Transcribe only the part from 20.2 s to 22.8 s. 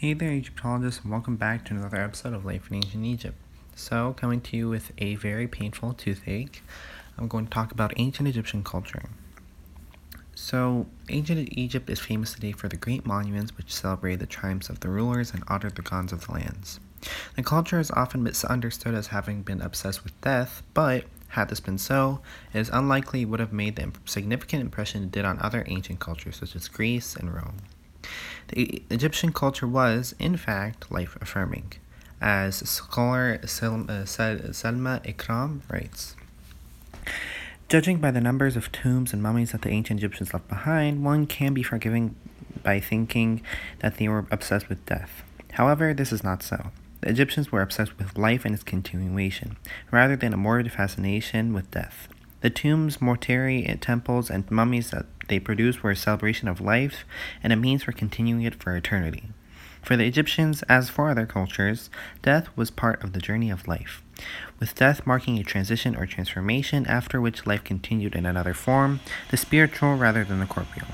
death, but had this been so, it is